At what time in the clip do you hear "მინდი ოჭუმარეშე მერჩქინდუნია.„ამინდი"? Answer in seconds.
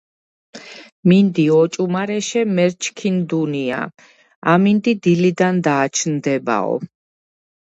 1.09-4.93